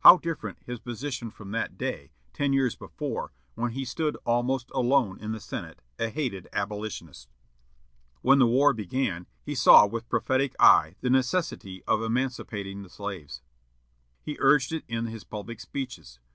[0.00, 5.20] How different his position from that day, ten years before, when he stood almost alone
[5.20, 7.28] in the Senate, a hated abolitionist!
[8.22, 13.42] When the war began, he saw with prophetic eye the necessity of emancipating the slaves.
[14.22, 16.18] He urged it in his public speeches.